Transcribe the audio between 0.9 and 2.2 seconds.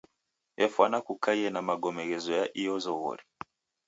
kukaie na magome